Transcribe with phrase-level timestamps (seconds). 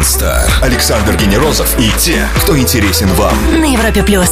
[0.00, 0.48] Weekend Star.
[0.62, 3.36] Александр Генерозов и те, кто интересен вам.
[3.60, 4.30] На Европе плюс.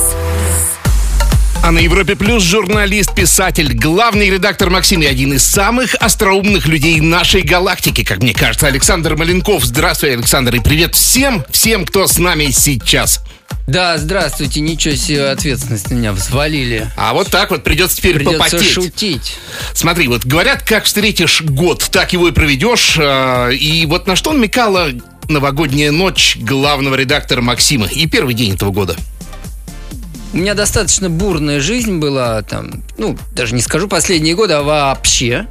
[1.62, 7.00] А на Европе Плюс журналист, писатель, главный редактор Максим и один из самых остроумных людей
[7.00, 9.64] нашей галактики, как мне кажется, Александр Маленков.
[9.64, 13.20] Здравствуй, Александр, и привет всем, всем, кто с нами сейчас.
[13.66, 16.86] Да, здравствуйте, ничего себе ответственность на меня взвалили.
[16.96, 18.70] А вот так вот придется теперь Придется попотеть.
[18.72, 19.36] шутить.
[19.74, 22.96] Смотри, вот говорят, как встретишь год, так его и проведешь.
[22.98, 24.88] а, И вот на что намекала
[25.28, 28.96] новогодняя ночь главного редактора Максима и первый день этого года.
[30.32, 35.46] У меня достаточно бурная жизнь была, там, ну, даже не скажу последние годы, а вообще.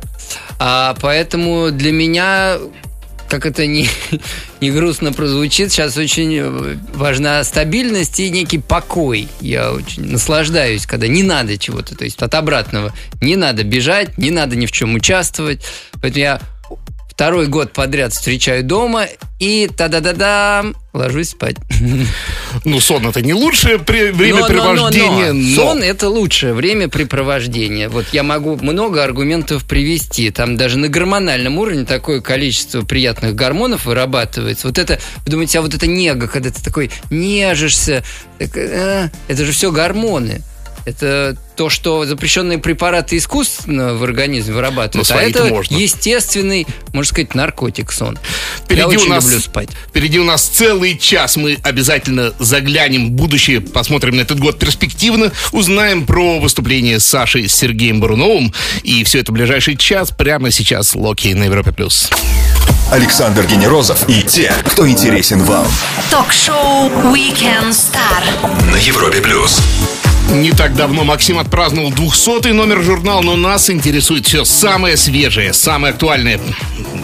[0.59, 2.57] А поэтому для меня,
[3.27, 3.89] как это не,
[4.61, 9.27] не грустно прозвучит, сейчас очень э, важна стабильность и некий покой.
[9.41, 12.93] Я очень наслаждаюсь, когда не надо чего-то, то есть от обратного.
[13.21, 15.63] Не надо бежать, не надо ни в чем участвовать.
[16.01, 16.41] Поэтому я
[17.09, 19.07] второй год подряд встречаю дома
[19.39, 20.65] и та-да-да-да
[20.97, 21.55] ложусь спать.
[22.65, 25.55] Ну, сон это не лучшее пре- Но- но- времяпрепровождение, но- но...
[25.55, 27.89] Сон это лучшее времяпрепровождение.
[27.89, 30.29] Вот я могу много аргументов привести.
[30.31, 34.67] Там даже на гормональном уровне такое количество приятных гормонов вырабатывается.
[34.67, 38.03] Вот это, вы думаете, а вот это нега, когда ты такой нежишься,
[38.39, 40.41] так, э, это же все гормоны.
[40.87, 45.11] Это то, что запрещенные препараты искусственно в организме вырабатывают.
[45.11, 45.75] А это можно.
[45.75, 48.17] естественный, можно сказать, наркотик сон.
[48.63, 49.67] Впереди я очень у нас, люблю спать.
[49.89, 51.35] Впереди у нас целый час.
[51.35, 57.53] Мы обязательно заглянем в будущее, посмотрим на этот год перспективно, узнаем про выступление Саши с
[57.53, 58.53] Сергеем Буруновым.
[58.83, 61.73] И все это в ближайший час, прямо сейчас, Локи на Европе+.
[61.73, 62.09] плюс.
[62.91, 65.67] Александр Генерозов и те, кто интересен вам.
[66.09, 68.71] Ток-шоу Weekend Star.
[68.71, 69.61] На Европе Плюс.
[70.33, 75.93] Не так давно Максим отпраздновал 200-й номер журнала, но нас интересует все самое свежее, самое
[75.93, 76.39] актуальное.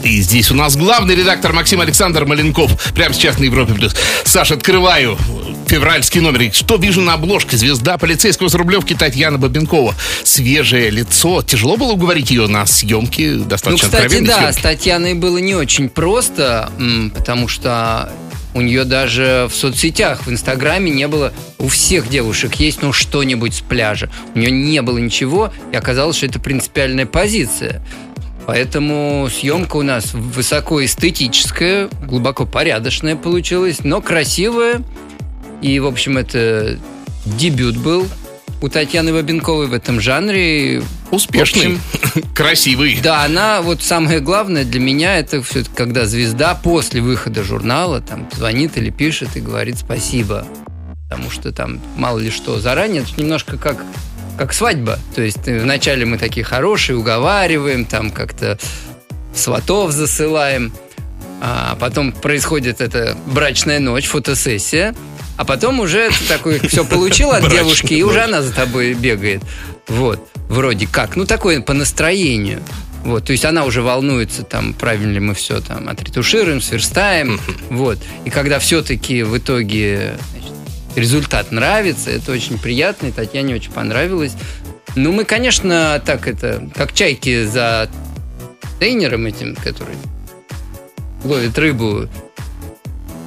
[0.03, 2.91] И здесь у нас главный редактор Максим Александр Маленков.
[2.93, 3.73] Прямо сейчас на Европе+.
[3.73, 3.95] плюс.
[4.25, 5.17] Саша, открываю
[5.67, 6.53] февральский номер.
[6.53, 7.57] Что вижу на обложке?
[7.57, 9.95] Звезда полицейского с Рублевки Татьяна Бабенкова.
[10.23, 11.41] Свежее лицо.
[11.41, 14.59] Тяжело было уговорить ее на съемки Ну, достаточно кстати, откровенной да, съемки.
[14.59, 16.69] с Татьяной было не очень просто,
[17.15, 18.11] потому что
[18.53, 21.33] у нее даже в соцсетях, в Инстаграме не было...
[21.57, 24.09] У всех девушек есть, ну, что-нибудь с пляжа.
[24.35, 27.81] У нее не было ничего, и оказалось, что это принципиальная позиция.
[28.45, 34.83] Поэтому съемка у нас высокоэстетическая, глубоко порядочная получилась, но красивая.
[35.61, 36.77] И, в общем, это
[37.25, 38.05] дебют был
[38.63, 40.81] у Татьяны Бабенковой в этом жанре.
[41.11, 41.81] Успешный, общем,
[42.33, 42.97] красивый.
[43.03, 48.29] да, она вот самое главное для меня это все когда звезда после выхода журнала там
[48.33, 50.47] звонит или пишет и говорит спасибо,
[51.09, 53.83] потому что там мало ли что заранее это немножко как
[54.37, 58.57] как свадьба, то есть э, вначале мы такие хорошие уговариваем, там как-то
[59.35, 60.71] сватов засылаем,
[61.41, 64.95] а потом происходит эта брачная ночь, фотосессия,
[65.37, 69.41] а потом уже ты такой все получил от девушки, и уже она за тобой бегает.
[69.87, 71.15] Вот, вроде как.
[71.15, 72.61] Ну, такое по настроению.
[73.03, 77.39] Вот, то есть она уже волнуется, там, правильно ли мы все там отретушируем, сверстаем.
[77.69, 77.99] Вот.
[78.23, 80.53] И когда все-таки в итоге значит,
[80.95, 84.33] результат нравится, это очень приятно, и Татьяне очень понравилось.
[84.95, 87.89] Ну, мы, конечно, так это, как чайки за
[88.79, 89.95] тренером этим, который
[91.25, 92.07] ловит рыбу,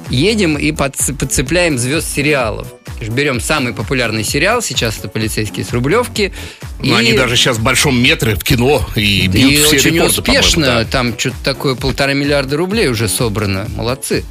[0.09, 2.67] едем и подц- подцепляем звезд сериалов.
[2.99, 6.33] Берем самый популярный сериал, сейчас это «Полицейские с Рублевки».
[6.81, 10.19] Но они даже сейчас в большом метре в кино и бьют и все очень рекорды,
[10.21, 10.65] успешно.
[10.65, 10.85] да.
[10.85, 13.67] Там что-то такое полтора миллиарда рублей уже собрано.
[13.75, 14.23] Молодцы.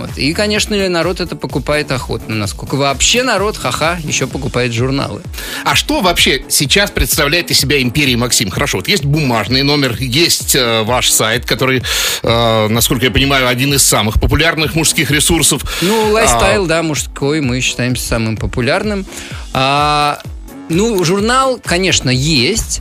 [0.00, 0.18] Вот.
[0.18, 2.34] И, конечно, народ это покупает охотно.
[2.34, 5.22] Насколько вообще народ, ха-ха, еще покупает журналы.
[5.64, 8.50] А что вообще сейчас представляет из себя империя Максим?
[8.50, 11.82] Хорошо, вот есть бумажный номер, есть э, ваш сайт, который,
[12.22, 15.62] э, насколько я понимаю, один из самых популярных мужских ресурсов.
[15.82, 19.06] Ну, лайфстайл, А, да, мужской, мы считаемся самым популярным.
[19.52, 20.20] А,
[20.68, 22.80] ну, журнал, конечно, есть,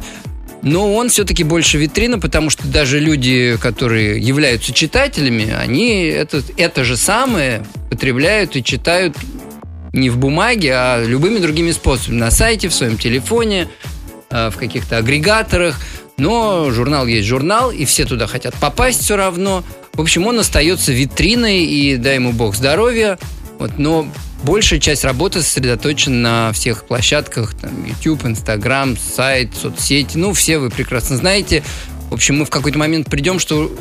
[0.62, 6.84] но он все-таки больше витрина, потому что даже люди, которые являются читателями, они это, это
[6.84, 9.16] же самое потребляют и читают
[9.94, 12.20] не в бумаге, а любыми другими способами.
[12.20, 13.68] На сайте, в своем телефоне,
[14.30, 15.80] э, в каких-то агрегаторах.
[16.18, 19.64] Но журнал есть журнал, и все туда хотят попасть все равно.
[19.94, 23.18] В общем, он остается витриной, и дай ему бог здоровья.
[23.58, 24.08] Вот, но
[24.44, 26.16] большая часть работы сосредоточена
[26.48, 30.18] на всех площадках, там, YouTube, Instagram, сайт, соцсети.
[30.18, 31.64] Ну, все вы прекрасно знаете.
[32.10, 33.72] В общем, мы в какой-то момент придем, что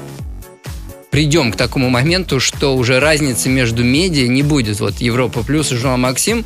[1.10, 4.81] придем к такому моменту, что уже разницы между медиа не будет.
[4.81, 6.44] Вот Европа плюс и журнал Максим,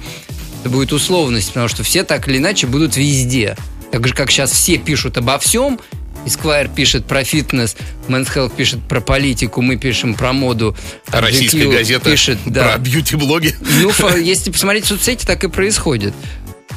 [0.60, 3.56] это будет условность, потому что все так или иначе будут везде.
[3.90, 5.80] Так же, как сейчас все пишут обо всем,
[6.26, 7.76] Esquire пишет про фитнес,
[8.08, 10.76] Men's Health пишет про политику, мы пишем про моду.
[11.08, 12.78] А российская GQ газета пишет, про да.
[12.78, 13.54] бьюти-блоги.
[13.60, 16.14] Ну, если посмотреть соцсети, так и происходит.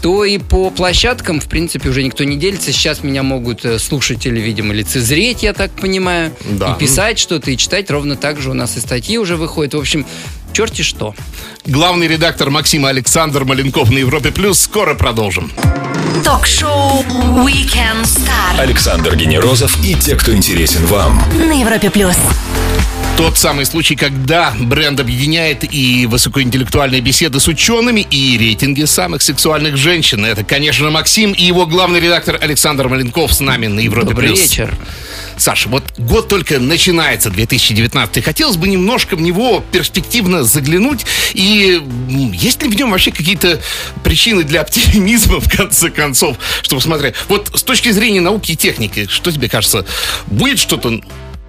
[0.01, 2.71] То и по площадкам, в принципе, уже никто не делится.
[2.71, 6.31] Сейчас меня могут э, слушатели, видимо, лицезреть, я так понимаю.
[6.41, 6.73] Да.
[6.73, 7.89] И писать что-то, и читать.
[7.89, 9.73] Ровно так же у нас и статьи уже выходят.
[9.73, 10.05] В общем,
[10.53, 11.15] черти что.
[11.65, 14.59] Главный редактор Максима Александр Маленков на Европе Плюс.
[14.59, 15.51] Скоро продолжим.
[16.23, 17.03] Ток-шоу
[17.45, 21.21] Weekend Star Александр Генерозов и те, кто интересен вам.
[21.37, 22.15] на Европе плюс.
[23.17, 29.77] Тот самый случай, когда бренд объединяет и высокоинтеллектуальные беседы с учеными, и рейтинги самых сексуальных
[29.77, 30.25] женщин.
[30.25, 34.41] Это, конечно, Максим и его главный редактор Александр Маленков с нами на Европе Добрый Плюс.
[34.41, 34.73] вечер.
[35.37, 38.23] Саша, вот год только начинается, 2019.
[38.23, 41.05] Хотелось бы немножко в него перспективно заглянуть.
[41.33, 41.81] И
[42.33, 43.61] есть ли в нем вообще какие-то
[44.03, 47.15] причины для оптимизма, в конце концов, чтобы смотреть?
[47.27, 49.85] Вот с точки зрения науки и техники, что тебе кажется,
[50.27, 51.01] будет что-то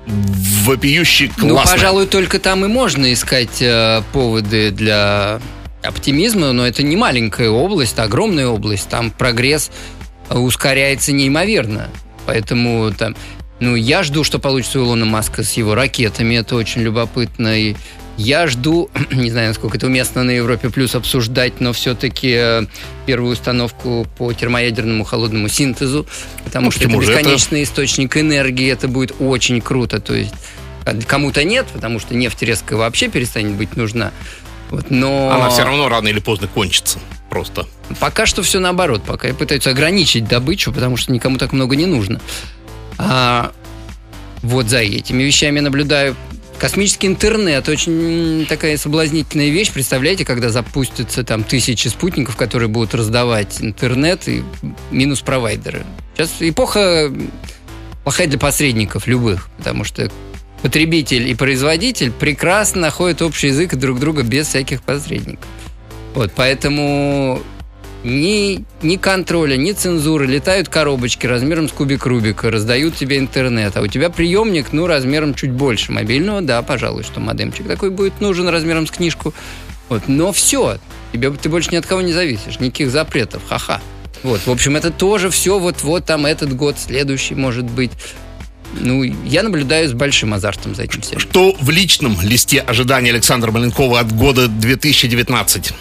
[0.06, 1.48] вопиюще классное?
[1.48, 5.40] Ну, пожалуй, только там и можно искать э, поводы для
[5.82, 8.88] оптимизма, но это не маленькая область, а огромная область.
[8.88, 9.70] Там прогресс
[10.30, 11.88] ускоряется неимоверно.
[12.26, 13.14] Поэтому там,
[13.60, 16.34] ну, я жду, что получится у Илона Маска с его ракетами.
[16.34, 17.58] Это очень любопытно.
[17.58, 17.74] И
[18.16, 22.66] я жду, не знаю, насколько это уместно на Европе плюс обсуждать, но все-таки
[23.06, 26.06] первую установку по термоядерному холодному синтезу,
[26.44, 27.12] потому Ну, что это же?
[27.12, 30.00] Это- бесконечный источник энергии, это будет очень круто.
[30.00, 30.34] То есть
[30.84, 34.12] а кому-то нет, потому что нефть резко вообще перестанет быть нужна.
[34.70, 36.98] Вот, но Она все равно рано или поздно кончится.
[37.28, 37.66] Просто.
[38.00, 42.20] пока что все наоборот, пока пытаются ограничить добычу, потому что никому так много не нужно.
[42.98, 43.52] А
[44.42, 46.16] вот за этими вещами наблюдаю.
[46.58, 49.70] Космический интернет очень такая соблазнительная вещь.
[49.72, 54.42] Представляете, когда запустятся там тысячи спутников, которые будут раздавать интернет и
[54.90, 55.84] минус провайдеры.
[56.14, 57.12] Сейчас эпоха
[58.04, 60.10] плохая для посредников любых, потому что
[60.62, 65.46] потребитель и производитель прекрасно находят общий язык друг друга без всяких посредников.
[66.14, 67.42] Вот, поэтому
[68.06, 70.26] ни, ни контроля, ни цензуры.
[70.26, 73.76] Летают коробочки размером с кубик Рубика, раздают тебе интернет.
[73.76, 76.40] А у тебя приемник, ну, размером чуть больше мобильного.
[76.40, 79.34] Да, пожалуй, что модемчик такой будет нужен размером с книжку.
[79.88, 80.78] Вот, но все,
[81.12, 83.80] тебе, ты больше ни от кого не зависишь, никаких запретов, ха-ха.
[84.22, 87.92] Вот, в общем, это тоже все вот-вот там этот год, следующий, может быть.
[88.80, 91.20] Ну, я наблюдаю с большим азартом за этим всем.
[91.20, 95.72] Что в личном листе ожидания Александра Маленкова от года 2019?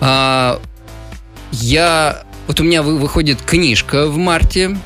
[0.00, 0.60] А,
[1.52, 2.22] я...
[2.46, 4.76] Вот у меня вы- выходит книжка в марте,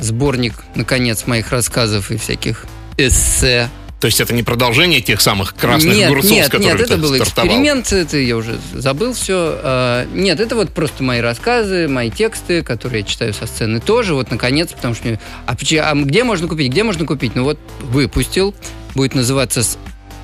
[0.00, 2.66] сборник, наконец, моих рассказов и всяких
[2.96, 3.68] эссе.
[4.00, 6.96] То есть это не продолжение тех самых красных нет, огурцов, нет, с которыми нет, это
[6.98, 7.46] был стартовал?
[7.48, 10.04] эксперимент, это я уже забыл все.
[10.12, 14.14] нет, это вот просто мои рассказы, мои тексты, которые я читаю со сцены тоже.
[14.14, 15.08] Вот, наконец, потому что...
[15.08, 16.70] мне- А, а где можно купить?
[16.70, 17.34] Где можно купить?
[17.34, 18.54] Ну вот, выпустил.
[18.94, 19.62] Будет называться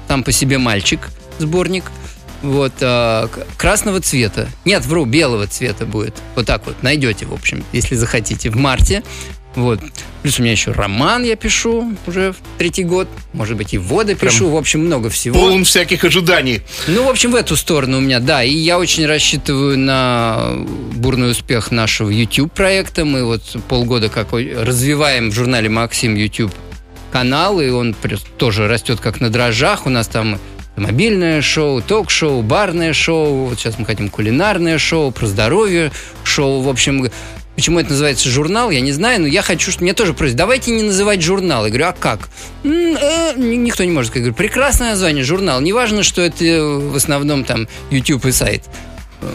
[0.08, 1.84] «Сам по себе мальчик» сборник.
[2.42, 4.48] Вот, к- красного цвета.
[4.64, 6.14] Нет, вру, белого цвета будет.
[6.36, 9.02] Вот так вот, найдете, в общем, если захотите, в марте.
[9.56, 9.80] Вот.
[10.22, 13.08] Плюс у меня еще роман я пишу уже в третий год.
[13.32, 14.48] Может быть, и воды пишу.
[14.48, 15.34] В общем, много всего.
[15.38, 16.60] Полон всяких ожиданий.
[16.86, 18.44] Ну, в общем, в эту сторону у меня, да.
[18.44, 20.52] И я очень рассчитываю на
[20.94, 23.04] бурный успех нашего YouTube-проекта.
[23.04, 26.52] Мы вот полгода как развиваем в журнале «Максим» YouTube
[27.10, 29.84] канал, и он прям тоже растет как на дрожжах.
[29.84, 30.38] У нас там
[30.80, 33.46] мобильное шоу, ток-шоу, барное шоу.
[33.46, 35.92] Вот сейчас мы хотим кулинарное шоу, про здоровье
[36.24, 36.62] шоу.
[36.62, 37.08] В общем,
[37.56, 40.70] Почему это называется журнал, я не знаю, но я хочу, что мне тоже просят, давайте
[40.70, 41.64] не называть журнал.
[41.66, 42.30] Я говорю, а как?
[42.64, 44.14] «М, э, ни- никто не может.
[44.14, 45.60] Я говорю, прекрасное название, журнал.
[45.60, 48.62] Неважно, что это э, в основном там YouTube и сайт.
[49.20, 49.26] Э,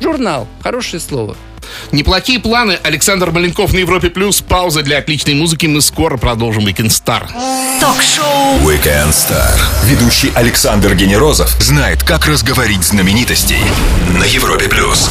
[0.00, 1.36] Журнал, хорошее слово.
[1.92, 2.78] Неплохие планы.
[2.82, 4.40] Александр Маленков на Европе Плюс.
[4.40, 5.66] Пауза для отличной музыки.
[5.66, 7.28] Мы скоро продолжим Weekend Star.
[7.80, 9.58] Ток-шоу Weekend Star.
[9.84, 13.62] Ведущий Александр Генерозов знает, как разговорить знаменитостей
[14.18, 15.08] на Европе плюс.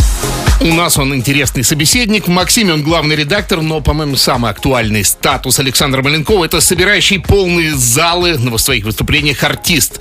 [0.59, 2.27] У нас он интересный собеседник.
[2.27, 7.75] В Максиме он главный редактор, но, по-моему, самый актуальный статус Александра Маленкова это собирающий полные
[7.75, 9.99] залы в своих выступлениях артист.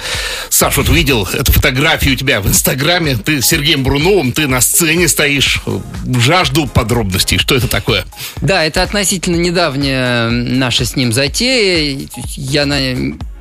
[0.49, 3.17] Саш, вот увидел эту фотографию у тебя в Инстаграме.
[3.17, 5.61] Ты с Сергеем Бруновым, ты на сцене стоишь.
[6.19, 7.37] Жажду подробностей.
[7.39, 8.07] Что это такое?
[8.41, 12.09] Да, это относительно недавняя наша с ним затея.
[12.35, 12.79] Я на,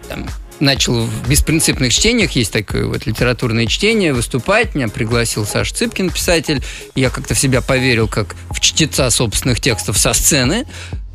[0.09, 0.27] там,
[0.59, 4.75] начал в беспринципных чтениях, есть такое вот литературное чтение, выступать.
[4.75, 6.63] Меня пригласил Саш Цыпкин, писатель.
[6.95, 10.65] Я как-то в себя поверил, как в чтеца собственных текстов со сцены.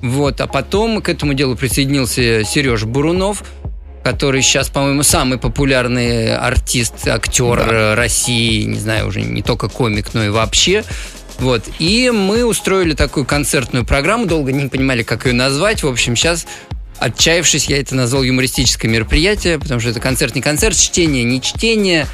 [0.02, 3.42] Вот, а потом к этому делу присоединился Сереж Бурунов,
[4.02, 7.94] который сейчас, по-моему, самый популярный артист, актер Да.
[7.96, 10.84] России, не знаю, уже не только комик, но и вообще.
[11.38, 11.64] Вот.
[11.78, 15.82] И мы устроили такую концертную программу, долго не понимали, как ее назвать.
[15.82, 16.46] В общем, сейчас
[17.00, 22.06] Отчаявшись, я это назвал юмористическое мероприятие, потому что это концерт не концерт, чтение не чтение,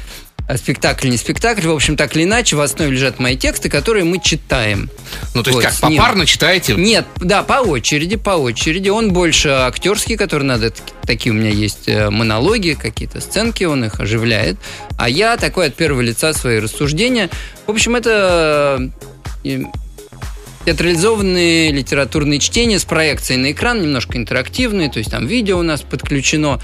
[0.47, 1.67] а спектакль не спектакль.
[1.67, 4.89] В общем, так или иначе, в основе лежат мои тексты, которые мы читаем.
[5.35, 6.75] Ну, то есть Вот, как, попарно читаете?
[6.75, 8.87] Нет, да, по очереди, по очереди.
[8.87, 10.71] Он больше актерский, который надо,
[11.03, 14.57] такие у меня есть э, монологи, какие-то сценки, он их оживляет.
[14.97, 17.29] А я такой от первого лица свои рассуждения.
[17.65, 18.89] В общем, это
[19.43, 19.63] э,
[20.67, 25.81] театрализованные литературные чтения с проекцией на экран, немножко интерактивные, то есть там видео у нас
[25.81, 26.59] подключено.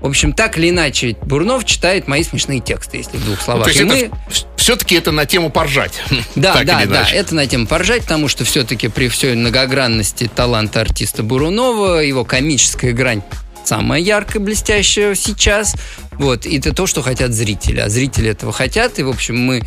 [0.00, 3.64] В общем, так или иначе, Бурнов читает мои смешные тексты, если в двух Ну, словах.
[3.64, 5.92] то есть И это мы- все-таки это на тему поржать.
[6.34, 11.22] да, да, да, это на тему поржать, потому что все-таки при всей многогранности таланта артиста
[11.22, 13.22] Бурунова, его комическая грань
[13.64, 15.74] самая яркая, блестящая сейчас.
[16.12, 17.80] Вот, и это то, что хотят зрители.
[17.80, 18.98] А зрители этого хотят.
[18.98, 19.62] И, в общем, мы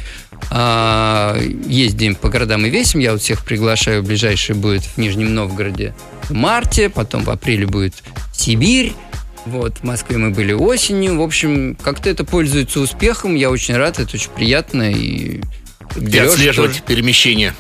[0.50, 1.38] а,
[1.68, 3.00] ездим по городам и весим.
[3.00, 4.04] Я вот всех приглашаю.
[4.04, 5.94] Ближайший будет в Нижнем Новгороде
[6.30, 7.96] в марте, потом в апреле будет
[8.34, 8.94] Сибирь.
[9.46, 11.18] Вот, в Москве мы были осенью.
[11.18, 13.36] В общем, как-то это пользуется успехом.
[13.36, 14.92] Я очень рад, это очень приятно.
[14.92, 15.42] И
[15.96, 16.84] Где отслеживать тоже.
[16.86, 17.54] перемещение.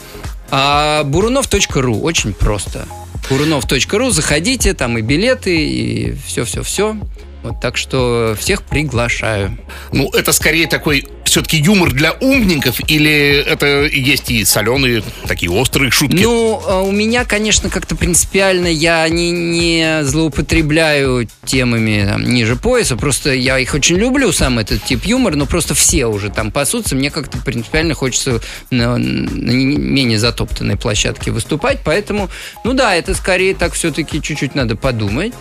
[0.52, 2.86] а бурунов.ру, очень просто.
[3.30, 6.98] Бурунов.ру, заходите, там и билеты, и все-все-все.
[7.44, 9.58] Вот так что всех приглашаю.
[9.92, 15.92] Ну, это скорее такой все-таки юмор для умников, или это есть и соленые, такие острые
[15.92, 16.22] шутки?
[16.22, 22.96] Ну, а у меня, конечно, как-то принципиально я не, не злоупотребляю темами там, ниже пояса,
[22.96, 26.96] просто я их очень люблю, сам этот тип юмора, но просто все уже там пасутся,
[26.96, 32.30] мне как-то принципиально хочется на, на не- менее затоптанной площадке выступать, поэтому,
[32.64, 35.34] ну да, это скорее так все-таки чуть-чуть надо подумать.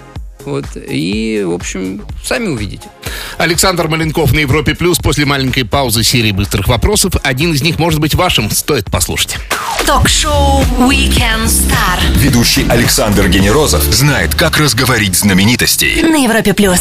[0.46, 2.88] Вот, и, в общем, сами увидите.
[3.36, 7.14] Александр Маленков на Европе Плюс после маленькой паузы серии быстрых вопросов.
[7.24, 9.36] Один из них может быть вашим, стоит послушать.
[9.84, 16.00] Ток-шоу Weekend Star Ведущий Александр Генерозов знает, как разговорить знаменитостей.
[16.02, 16.80] на Европе плюс.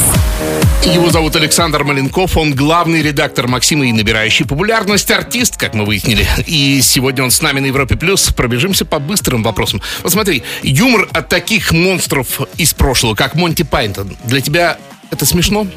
[0.84, 6.28] Его зовут Александр Маленков, он главный редактор Максима и набирающий популярность артист, как мы выяснили.
[6.46, 8.30] И сегодня он с нами на Европе Плюс.
[8.30, 9.82] Пробежимся по быстрым вопросам.
[10.04, 14.78] Вот смотри, юмор от таких монстров из прошлого, как Монти Пайтон, для тебя
[15.12, 15.68] это смешно?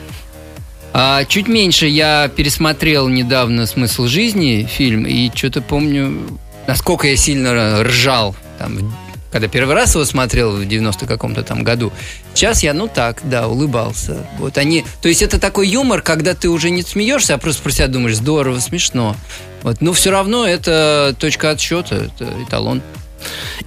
[0.92, 6.26] А чуть меньше я пересмотрел недавно «Смысл жизни» фильм, и что-то помню,
[6.66, 8.94] насколько я сильно ржал, там,
[9.30, 11.92] когда первый раз его смотрел в 90 каком-то там году.
[12.34, 14.26] Сейчас я, ну так, да, улыбался.
[14.38, 17.70] Вот они, то есть это такой юмор, когда ты уже не смеешься, а просто про
[17.70, 19.14] себя думаешь, здорово, смешно.
[19.62, 22.80] Вот, но все равно это точка отсчета, это эталон.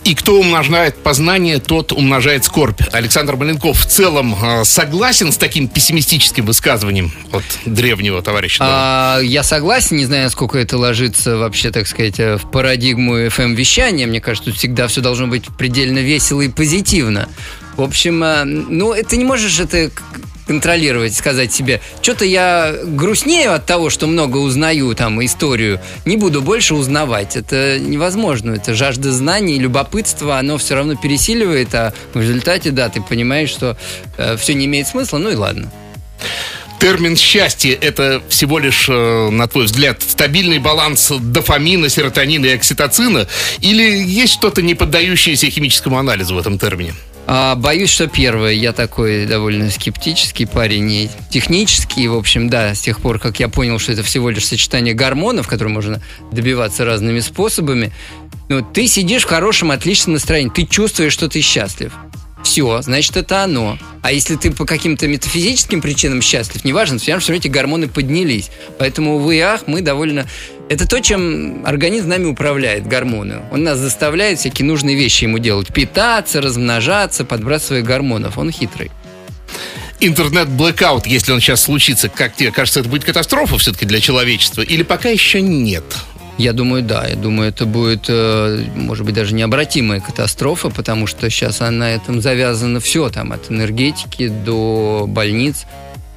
[0.03, 2.81] И кто умножает познание, тот умножает скорбь.
[2.91, 8.63] Александр Маленков в целом э, согласен с таким пессимистическим высказыванием от древнего товарища?
[8.65, 14.07] А, я согласен, не знаю, насколько это ложится вообще, так сказать, э, в парадигму FM-вещания.
[14.07, 17.29] Мне кажется, тут всегда все должно быть предельно весело и позитивно.
[17.77, 19.91] В общем, э, ну, это не можешь это
[20.47, 26.41] контролировать, сказать себе, что-то я грустнею от того, что много узнаю там историю, не буду
[26.41, 27.35] больше узнавать.
[27.35, 28.53] Это невозможно.
[28.53, 33.77] Это жажда знаний, любопытство, оно все равно пересиливает, а в результате, да, ты понимаешь, что
[34.37, 35.71] все не имеет смысла, ну и ладно.
[36.81, 43.27] Термин «счастье»— это всего лишь, э, на твой взгляд, стабильный баланс дофамина, серотонина и окситоцина?
[43.59, 46.95] Или есть что-то не поддающееся химическому анализу в этом термине?
[47.33, 48.51] А, боюсь, что первое.
[48.51, 52.09] Я такой довольно скептический парень и технический.
[52.09, 55.47] В общем, да, с тех пор, как я понял, что это всего лишь сочетание гормонов,
[55.47, 56.01] которые можно
[56.33, 57.93] добиваться разными способами.
[58.49, 60.51] Ну, ты сидишь в хорошем, отличном настроении.
[60.51, 61.93] Ты чувствуешь, что ты счастлив.
[62.43, 63.77] Все, значит, это оно.
[64.01, 68.49] А если ты по каким-то метафизическим причинам счастлив, неважно, все равно эти гормоны поднялись.
[68.79, 70.27] Поэтому, увы и ах, мы довольно...
[70.69, 73.41] Это то, чем организм нами управляет, гормоны.
[73.51, 75.73] Он нас заставляет всякие нужные вещи ему делать.
[75.73, 78.37] Питаться, размножаться, подбрасывая гормонов.
[78.37, 78.89] Он хитрый.
[79.99, 84.63] Интернет-блэкаут, если он сейчас случится, как тебе кажется, это будет катастрофа все-таки для человечества?
[84.63, 85.83] Или пока еще нет?
[86.41, 87.05] Я думаю, да.
[87.05, 92.19] Я думаю, это будет, э, может быть, даже необратимая катастрофа, потому что сейчас на этом
[92.19, 95.67] завязано все, там, от энергетики до больниц.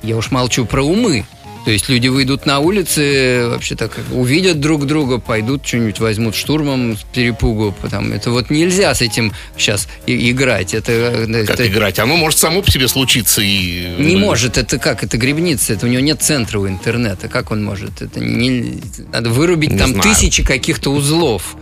[0.02, 1.26] Я уж молчу про умы.
[1.64, 6.98] То есть люди выйдут на улицы, вообще так увидят друг друга, пойдут что-нибудь возьмут штурмом
[6.98, 7.74] с перепугу.
[7.80, 10.74] Потому это вот нельзя с этим сейчас и- играть.
[10.74, 11.98] Это, Как это играть?
[11.98, 13.96] Оно может само по себе случиться и...
[13.98, 14.58] не может.
[14.58, 15.02] Это как?
[15.04, 15.72] Это грибница.
[15.72, 17.28] Это у него нет центра у интернета.
[17.28, 18.02] Как он может?
[18.02, 18.80] Это не,
[19.12, 20.02] надо вырубить Не там знаю.
[20.02, 21.56] тысячи каких-то узлов.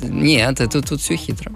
[0.00, 1.52] Нет, это тут все хитро.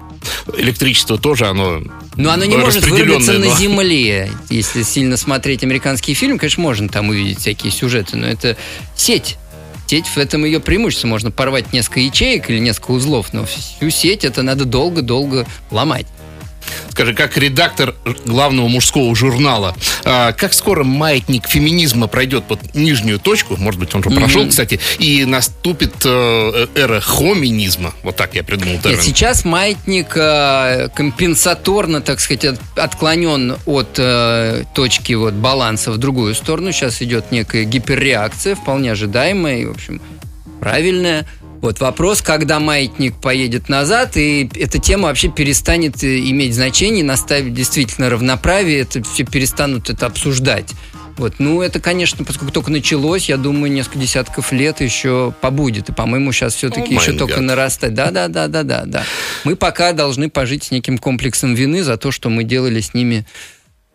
[0.57, 1.81] Электричество тоже, оно
[2.17, 4.31] Но оно не может вырубиться распределенное, на но- Земле.
[4.49, 8.57] Если сильно смотреть американские фильмы, конечно, можно там увидеть всякие сюжеты, но это
[8.97, 9.37] сеть.
[9.87, 11.09] Сеть в этом ее преимущество.
[11.09, 16.07] Можно порвать несколько ячеек или несколько узлов, но всю сеть это надо долго-долго ломать.
[16.91, 19.75] Скажи, как редактор главного мужского журнала,
[20.05, 24.81] а, как скоро маятник феминизма пройдет под нижнюю точку, может быть, он уже прошел, кстати,
[24.99, 27.93] и наступит э, эра хоминизма?
[28.03, 28.97] Вот так я придумал термин.
[28.97, 35.99] Нет, сейчас маятник э, компенсаторно, так сказать, от- отклонен от э, точки вот, баланса в
[35.99, 36.73] другую сторону.
[36.73, 40.01] Сейчас идет некая гиперреакция, вполне ожидаемая и, в общем,
[40.61, 41.27] правильная.
[41.61, 47.53] Вот вопрос, когда маятник поедет назад, и эта тема вообще перестанет э, иметь значение, наставить
[47.53, 50.73] действительно равноправие, это все перестанут это обсуждать.
[51.19, 55.91] Вот, ну, это, конечно, поскольку только началось, я думаю, несколько десятков лет еще побудет.
[55.91, 57.43] И, по-моему, сейчас все-таки Oh еще my только God.
[57.43, 57.93] нарастать.
[57.93, 59.05] Да, да, да, да, да, да.
[59.45, 63.27] Мы пока должны пожить с неким комплексом вины за то, что мы делали с ними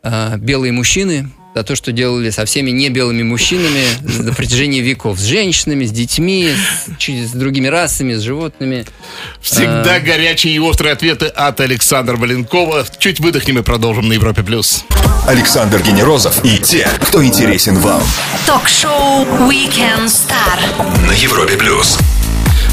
[0.04, 3.86] а, белые мужчины, за то, что делали со всеми не белыми мужчинами
[4.22, 5.18] на протяжении веков.
[5.18, 6.50] С женщинами, с детьми,
[7.00, 8.86] с, с другими расами, с животными.
[9.42, 12.86] Всегда горячие и острые ответы от Александра Валенкова.
[13.00, 14.44] Чуть выдохнем и продолжим на Европе+.
[14.44, 14.84] плюс.
[15.28, 18.04] Александр Генерозов и те, кто интересен вам.
[18.46, 21.08] Ток-шоу Weekend Star.
[21.08, 21.98] На Европе плюс.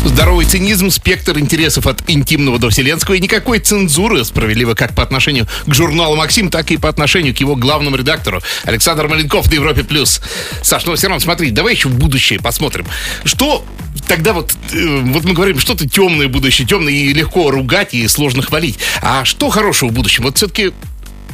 [0.04, 5.46] Здоровый цинизм, спектр интересов от интимного до вселенского и никакой цензуры, справедливо как по отношению
[5.66, 9.84] к журналу «Максим», так и по отношению к его главному редактору Александр Маленков на Европе+.
[9.84, 10.20] плюс.
[10.62, 12.86] Саш, ну все равно смотри, давай еще в будущее посмотрим.
[13.24, 13.64] Что
[14.08, 18.42] тогда вот, э, вот мы говорим, что-то темное будущее, темное и легко ругать, и сложно
[18.42, 18.78] хвалить.
[19.02, 20.24] А что хорошего в будущем?
[20.24, 20.72] Вот все-таки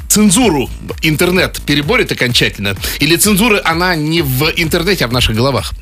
[0.08, 0.68] цензуру
[1.02, 2.76] интернет переборет окончательно?
[3.00, 5.72] Или цензура, она не в интернете, а в наших головах?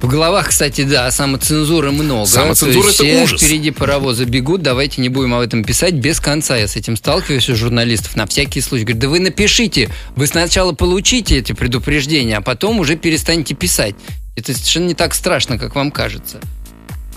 [0.00, 2.26] В головах, кстати, да, самоцензуры много.
[2.26, 3.42] Самоцензура То есть это все ужас.
[3.42, 6.56] Впереди паровозы бегут, давайте не будем об этом писать без конца.
[6.56, 8.84] Я с этим сталкиваюсь у журналистов на всякий случай.
[8.84, 13.96] Говорю, да вы напишите, вы сначала получите эти предупреждения, а потом уже перестанете писать.
[14.36, 16.38] Это совершенно не так страшно, как вам кажется.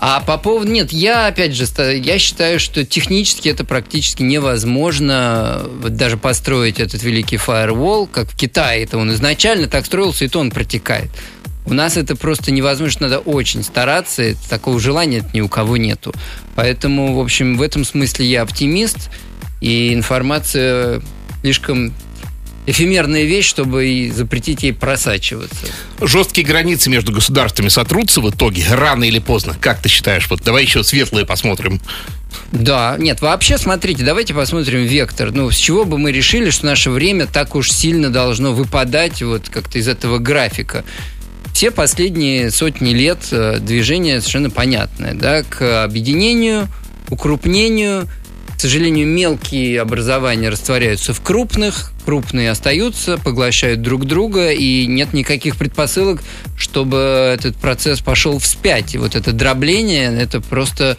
[0.00, 0.68] А по поводу...
[0.68, 7.04] Нет, я, опять же, я считаю, что технически это практически невозможно вот даже построить этот
[7.04, 8.82] великий фаервол, как в Китае.
[8.82, 11.12] Это он изначально так строился, и то он протекает.
[11.64, 16.12] У нас это просто невозможно, надо очень стараться, это- такого желания ни у кого нету.
[16.56, 19.10] Поэтому, в общем, в этом смысле я оптимист,
[19.60, 21.00] и информация
[21.40, 21.92] слишком
[22.66, 25.66] эфемерная вещь, чтобы и запретить ей просачиваться.
[26.00, 29.56] Жесткие границы между государствами сотрутся в итоге, рано или поздно.
[29.60, 30.28] Как ты считаешь?
[30.30, 31.80] Вот давай еще светлые посмотрим.
[32.50, 35.32] Да, нет, вообще, смотрите, давайте посмотрим вектор.
[35.32, 39.48] Ну, с чего бы мы решили, что наше время так уж сильно должно выпадать вот
[39.48, 40.84] как-то из этого графика?
[41.52, 46.68] Все последние сотни лет э, движение совершенно понятное, да, к объединению,
[47.08, 48.08] укрупнению.
[48.56, 55.56] К сожалению, мелкие образования растворяются в крупных, крупные остаются, поглощают друг друга, и нет никаких
[55.56, 56.22] предпосылок,
[56.56, 56.96] чтобы
[57.34, 58.94] этот процесс пошел вспять.
[58.94, 60.96] И вот это дробление, это просто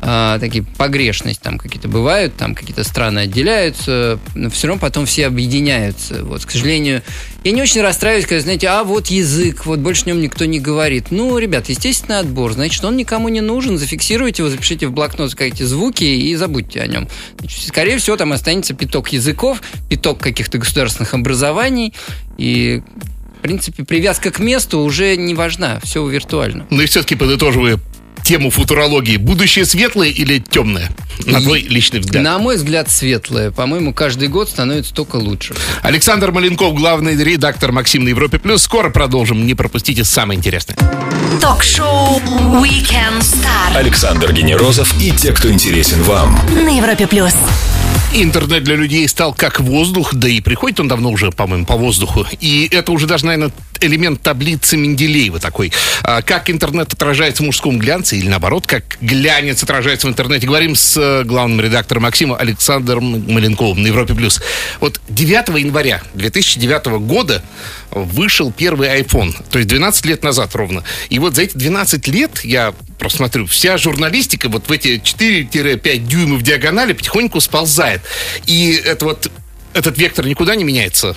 [0.00, 5.26] а, такие погрешности там какие-то бывают, там какие-то страны отделяются, но все равно потом все
[5.26, 6.22] объединяются.
[6.24, 7.02] Вот, к сожалению,
[7.44, 10.60] я не очень расстраиваюсь, когда, знаете, а вот язык, вот больше о нем никто не
[10.60, 11.06] говорит.
[11.10, 15.64] Ну, ребят, естественный отбор, значит, он никому не нужен, зафиксируйте его, запишите в блокнот, скажите
[15.64, 17.08] звуки и забудьте о нем.
[17.38, 21.94] Значит, скорее всего, там останется пяток языков, пяток каких-то государственных образований,
[22.36, 22.82] и
[23.38, 26.66] в принципе, привязка к месту уже не важна, все виртуально.
[26.70, 27.78] Ну и все-таки подытоживая
[28.26, 29.18] тему футурологии.
[29.18, 30.90] Будущее светлое или темное?
[31.26, 32.24] На твой личный взгляд.
[32.24, 33.52] На мой взгляд, светлое.
[33.52, 35.54] По-моему, каждый год становится только лучше.
[35.82, 38.62] Александр Маленков, главный редактор Максим на Европе Плюс.
[38.62, 39.46] Скоро продолжим.
[39.46, 40.76] Не пропустите самое интересное.
[41.40, 42.18] Ток-шоу
[42.60, 46.36] Weekend Star Александр Генерозов и те, кто интересен вам.
[46.52, 47.32] на Европе плюс.
[48.12, 52.26] Интернет для людей стал как воздух, да и приходит он давно уже, по-моему, по воздуху.
[52.40, 55.72] И это уже даже, наверное, элемент таблицы Менделеева такой.
[56.02, 60.46] А, Как интернет отражается в мужском глянце или наоборот, как глянец отражается в интернете.
[60.46, 64.14] Говорим с э, главным редактором Максима Александром Маленковым на Европе+.
[64.14, 64.40] плюс.
[64.80, 67.42] Вот 9 января 2009 года
[67.90, 70.84] вышел первый iPhone, то есть 12 лет назад ровно.
[71.08, 76.42] И вот за эти 12 лет, я просто вся журналистика вот в эти 4-5 дюймов
[76.42, 78.02] диагонали потихоньку сползает.
[78.46, 79.30] И это вот
[79.72, 81.16] этот вектор никуда не меняется.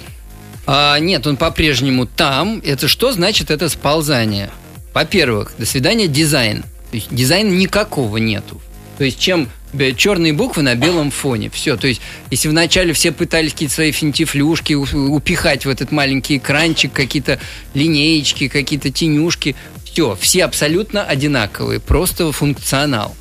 [0.72, 2.62] А, нет, он по-прежнему там.
[2.64, 4.52] Это что значит это сползание?
[4.94, 6.62] Во-первых, до свидания дизайн.
[6.92, 8.62] То есть дизайна никакого нету.
[9.00, 9.50] То есть чем
[9.98, 11.50] черные буквы на белом фоне.
[11.50, 11.76] Все.
[11.76, 17.40] То есть, если вначале все пытались какие-то свои финтифлюшки упихать в этот маленький экранчик, какие-то
[17.74, 19.56] линеечки, какие-то тенюшки,
[19.86, 23.16] все, все абсолютно одинаковые, просто функционал.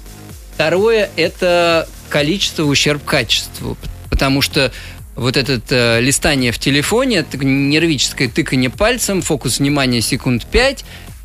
[0.53, 3.79] Второе– это количество ущерб качеству,
[4.11, 4.71] потому что
[5.19, 10.85] вот это э, листание в телефоне, нервическое тыкание пальцем, фокус внимания секунд 5,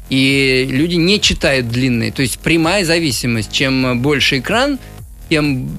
[0.09, 2.11] И люди не читают длинные.
[2.11, 3.51] То есть прямая зависимость.
[3.51, 4.79] Чем больше экран,
[5.29, 5.69] тем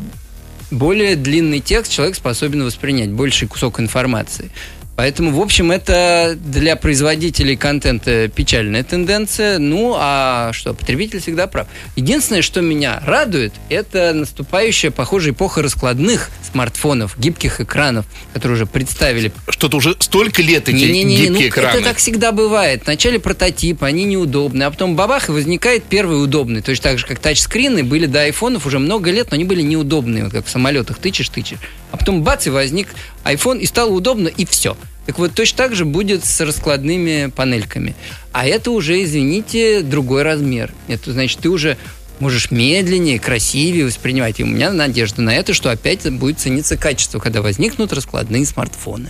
[0.70, 4.50] более длинный текст человек способен воспринять, больший кусок информации.
[4.96, 9.58] Поэтому, в общем, это для производителей контента печальная тенденция.
[9.58, 11.66] Ну, а что, потребитель всегда прав.
[11.96, 19.32] Единственное, что меня радует, это наступающая, похоже, эпоха раскладных смартфонов, гибких экранов, которые уже представили.
[19.48, 21.76] Что-то уже столько лет эти Не, не, не, гибкие ну, экраны.
[21.76, 22.82] Это так всегда бывает.
[22.84, 26.62] Вначале прототип, они неудобны, а потом бабах, и возникает первый удобный.
[26.62, 30.24] Точно так же, как тачскрины были до айфонов уже много лет, но они были неудобные,
[30.24, 31.58] вот как в самолетах тычешь, тычешь.
[31.94, 32.88] А потом бац, и возник
[33.24, 34.76] iPhone, и стало удобно, и все.
[35.06, 37.94] Так вот, точно так же будет с раскладными панельками.
[38.32, 40.72] А это уже, извините, другой размер.
[40.88, 41.76] Это значит, ты уже
[42.20, 44.40] можешь медленнее, красивее воспринимать.
[44.40, 49.08] И у меня надежда на это, что опять будет цениться качество, когда возникнут раскладные смартфоны.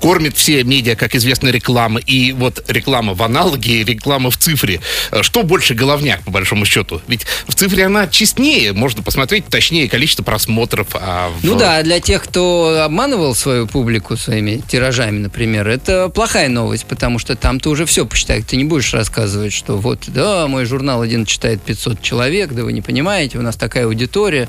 [0.00, 2.00] Кормит все медиа, как известно, реклама.
[2.00, 4.80] И вот реклама в аналоге, и реклама в цифре.
[5.22, 7.00] Что больше головняк, по большому счету?
[7.06, 10.88] Ведь в цифре она честнее, можно посмотреть точнее количество просмотров.
[10.94, 11.44] А в...
[11.44, 17.18] Ну да, для тех, кто обманывал свою публику своими тиражами, например, это плохая новость, потому
[17.18, 18.44] что там ты уже все посчитаешь.
[18.46, 22.72] Ты не будешь рассказывать, что вот, да, мой журнал один читает 500 человек, да вы
[22.72, 24.48] не понимаете, у нас такая аудитория.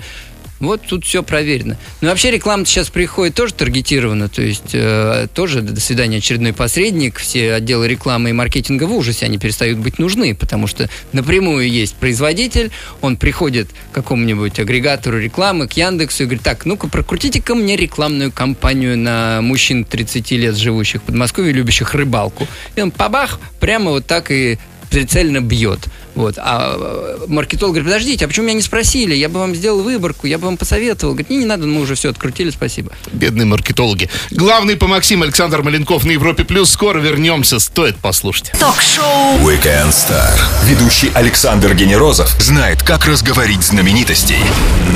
[0.60, 1.78] Вот тут все проверено.
[2.00, 7.18] Ну, вообще реклама сейчас приходит тоже таргетированно, то есть э, тоже до свидания очередной посредник,
[7.20, 11.96] все отделы рекламы и маркетинга в ужасе, они перестают быть нужны, потому что напрямую есть
[11.96, 12.72] производитель,
[13.02, 18.32] он приходит к какому-нибудь агрегатору рекламы, к Яндексу и говорит, так, ну-ка прокрутите-ка мне рекламную
[18.32, 22.48] кампанию на мужчин 30 лет, живущих в Подмосковье, любящих рыбалку.
[22.78, 24.58] И он пабах, прямо вот так и
[24.90, 25.82] прицельно бьет.
[26.16, 26.36] Вот.
[26.38, 29.14] А э, маркетолог говорит, подождите, а почему меня не спросили?
[29.14, 31.14] Я бы вам сделал выборку, я бы вам посоветовал.
[31.14, 32.92] Говорит, не, не надо, мы уже все открутили, спасибо.
[33.12, 34.10] Бедные маркетологи.
[34.32, 36.72] Главный по Максим Александр Маленков на Европе Плюс.
[36.72, 38.52] Скоро вернемся, стоит послушать.
[38.60, 40.40] Ток-шоу Weekend Star.
[40.64, 44.40] Ведущий Александр Генерозов знает, как разговорить знаменитостей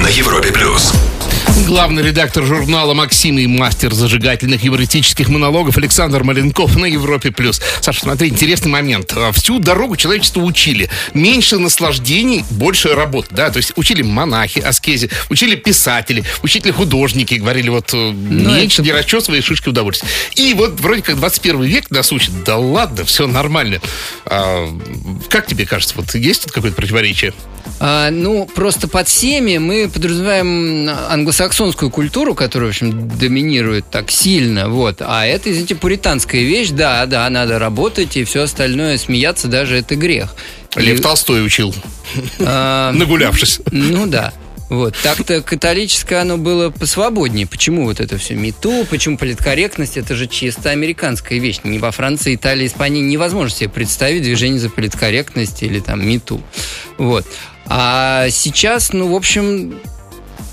[0.01, 0.93] на Европе плюс.
[1.67, 7.31] Главный редактор журнала «Максим» и мастер зажигательных юмористических монологов Александр Маленков на Европе+.
[7.31, 7.61] плюс.
[7.81, 9.13] Саша, смотри, интересный момент.
[9.33, 10.89] Всю дорогу человечество учили.
[11.13, 13.27] Меньше наслаждений, больше работы.
[13.31, 13.49] Да?
[13.49, 17.35] То есть учили монахи, аскези, учили писатели, учители художники.
[17.35, 20.09] Говорили, вот э, меньше не расчесывай шишки удовольствия.
[20.35, 22.43] И вот вроде как 21 век нас учит.
[22.43, 23.81] Да ладно, все нормально.
[24.25, 24.67] А,
[25.29, 27.33] как тебе кажется, вот есть тут какое-то противоречие?
[27.79, 34.67] А, ну, просто под всеми мы подразумеваем англосаксонскую культуру, которая, в общем, доминирует так сильно,
[34.69, 34.97] вот.
[35.01, 39.95] А это, извините, пуританская вещь, да, да, надо работать, и все остальное, смеяться даже это
[39.95, 40.35] грех.
[40.75, 41.73] Лев И- Толстой учил,
[42.39, 43.61] а, нагулявшись.
[43.71, 44.33] Ну да.
[44.69, 44.95] Вот.
[45.01, 47.47] Так-то католическое оно было посвободнее.
[47.47, 49.97] Почему вот это все мету, почему политкорректность?
[49.97, 51.61] Это же чисто американская вещь.
[51.63, 56.39] Не во Франции, Италии, Испании невозможно себе представить движение за политкорректность или там мету.
[56.99, 57.25] Вот.
[57.69, 59.79] А сейчас, ну, в общем,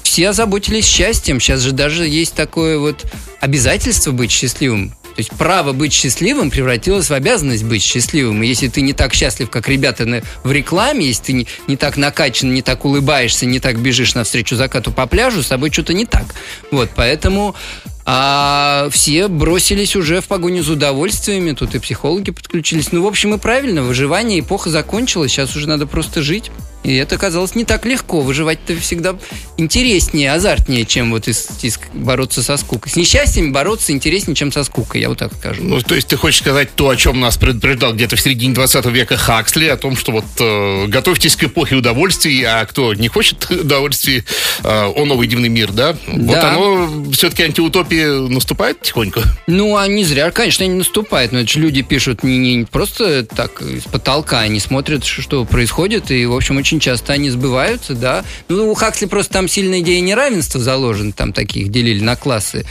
[0.02, 1.40] все озаботились счастьем.
[1.40, 3.04] Сейчас же даже есть такое вот
[3.40, 4.90] обязательство быть счастливым.
[4.90, 8.42] То есть право быть счастливым превратилось в обязанность быть счастливым.
[8.42, 11.78] И если ты не так счастлив, как ребята на- в рекламе, если ты не, не
[11.78, 15.94] так накачан, не так улыбаешься, не так бежишь навстречу закату по пляжу, с тобой что-то
[15.94, 16.26] не так.
[16.70, 17.54] Вот, поэтому
[18.04, 22.92] а все бросились уже в погоню за удовольствиями, тут и психологи подключились.
[22.92, 26.50] Ну, в общем, и правильно, выживание, эпоха закончилась, сейчас уже надо просто жить.
[26.86, 28.20] И это оказалось не так легко.
[28.20, 29.16] Выживать-то всегда
[29.56, 32.92] интереснее, азартнее, чем вот из- из- бороться со скукой.
[32.92, 35.62] С несчастьями бороться интереснее, чем со скукой, я вот так скажу.
[35.64, 38.86] Ну, то есть ты хочешь сказать то, о чем нас предупреждал где-то в середине 20
[38.86, 43.50] века Хаксли, о том, что вот э, готовьтесь к эпохе удовольствий, а кто не хочет
[43.50, 44.24] удовольствий,
[44.62, 45.96] э, о новый дивный мир, да?
[46.06, 46.52] Вот Да.
[46.52, 49.20] оно все-таки антиутопия наступает тихоньку.
[49.48, 53.24] Ну, а не зря, конечно, они наступают, но это же люди пишут не, не просто
[53.24, 58.24] так из потолка, они смотрят, что происходит, и, в общем, очень часто они сбываются, да.
[58.48, 62.64] Ну, у Хаксли просто там сильная идея неравенства заложена, там таких делили на классы.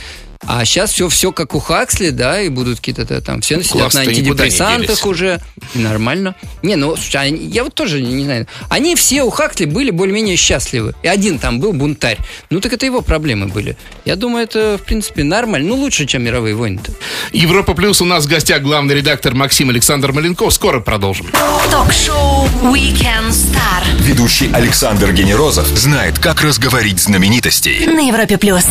[0.44, 4.00] А сейчас все, все как у Хаксли, да, и будут какие-то там все сидят на
[4.00, 5.40] антидепрессантах уже.
[5.74, 6.34] И нормально.
[6.62, 8.46] Не, ну, слушай, они- я вот тоже не знаю.
[8.68, 10.94] Они все у Хаксли были более-менее счастливы.
[11.02, 12.18] И один там был бунтарь.
[12.50, 13.76] Ну, так это его проблемы были.
[14.04, 15.68] Я думаю, это, в принципе, нормально.
[15.68, 16.92] Ну, лучше, чем мировые войны-то.
[17.32, 20.52] Европа Плюс у нас в гостях главный редактор Максим Александр Маленков.
[20.54, 21.26] Скоро продолжим.
[21.70, 27.84] Ток-шоу Weekend Star Ведущий Александр Генерозов знает, как разговорить знаменитостей.
[27.86, 28.64] на Европе плюс.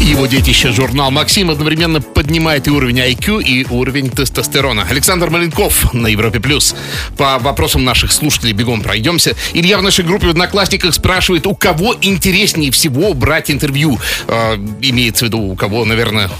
[0.00, 4.86] Его детище журнал «Максим» одновременно поднимает и уровень IQ, и уровень тестостерона.
[4.88, 6.40] Александр Маленков на Европе+.
[6.40, 6.74] плюс.
[7.16, 9.34] По вопросам наших слушателей бегом пройдемся.
[9.52, 13.98] Илья в нашей группе в Одноклассниках спрашивает, у кого интереснее всего брать интервью?
[14.28, 16.30] Э, имеется в виду, у кого, наверное,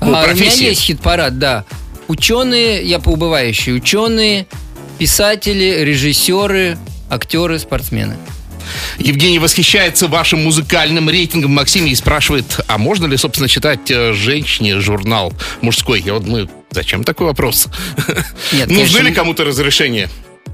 [0.00, 1.64] по А, у меня есть хит-парад, да.
[2.08, 4.46] Ученые, я поубывающий, ученые,
[4.98, 6.78] писатели, режиссеры,
[7.10, 8.16] актеры, спортсмены.
[8.98, 14.80] Евгений восхищается вашим музыкальным рейтингом Максим и спрашивает, а можно ли, собственно, читать э, женщине
[14.80, 16.00] журнал мужской?
[16.00, 17.68] Я вот мы зачем такой вопрос?
[18.52, 20.08] Нет, Нужны конечно, ли кому-то разрешение?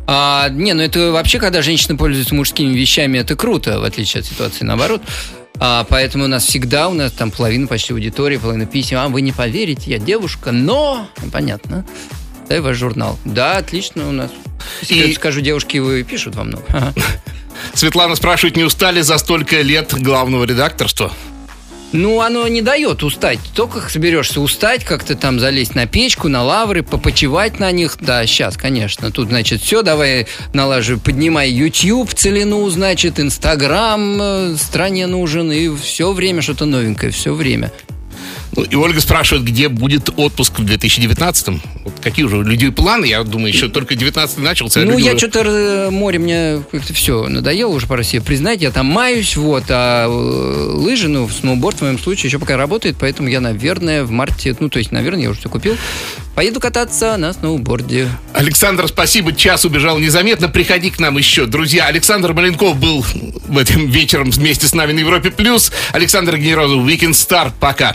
[0.06, 4.26] А, не, ну это вообще, когда женщина пользуется мужскими вещами, это круто, в отличие от
[4.26, 5.02] ситуации наоборот.
[5.58, 8.98] А, поэтому у нас всегда, у нас там половина почти аудитории, половина писем.
[8.98, 11.08] А вы не поверите, я девушка, но...
[11.22, 11.86] Ну, понятно.
[12.50, 13.16] Дай ваш журнал.
[13.24, 14.32] Да, отлично у нас.
[14.88, 16.64] И- Скажу, девушки вы пишут во много.
[16.70, 16.92] Ага.
[17.74, 21.12] Светлана спрашивает, не устали за столько лет главного редакторства?
[21.92, 23.38] Ну, оно не дает устать.
[23.54, 27.98] Только соберешься устать, как-то там залезть на печку, на лавры, попочевать на них.
[28.00, 29.12] Да, сейчас, конечно.
[29.12, 36.12] Тут, значит, все, давай налаживай, поднимай YouTube целину, значит, Инстаграм э, стране нужен, и все
[36.12, 37.70] время что-то новенькое, все время.
[38.56, 41.62] Ну, и Ольга спрашивает, где будет отпуск в 2019-м?
[41.84, 43.04] Вот какие уже у людей планы?
[43.06, 44.80] Я думаю, еще только 19 начался.
[44.80, 48.60] Ну, я уже- что-то море мне как-то все надоело уже по себе признать.
[48.60, 52.96] Я там маюсь, вот, а э, лыжи, ну, сноуборд в моем случае еще пока работает,
[52.98, 55.76] поэтому я, наверное, в марте, ну, то есть, наверное, я уже все купил,
[56.34, 58.08] поеду кататься на сноуборде.
[58.32, 60.48] Александр, спасибо, час убежал незаметно.
[60.48, 61.46] Приходи к нам еще.
[61.46, 63.04] Друзья, Александр Маленков был
[63.46, 65.30] в этом вечером вместе с нами на Европе+.
[65.30, 65.70] плюс.
[65.92, 67.52] Александр Генерозов, Weekend Star.
[67.60, 67.94] Пока.